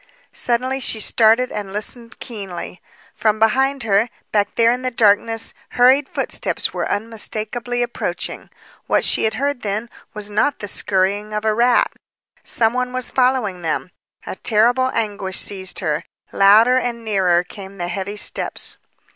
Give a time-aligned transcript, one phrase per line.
[0.33, 2.81] Suddenly she started and listened keenly.
[3.13, 8.49] From behind her, back there in the darkness, hurried footsteps were unmistakably approaching.
[8.87, 11.91] What she had heard, then, was not the scurrying of a rat.
[12.43, 13.91] Some one was following them.
[14.25, 16.03] A terrible anguish seized her.
[16.31, 18.79] Louder and nearer came the heavy steps.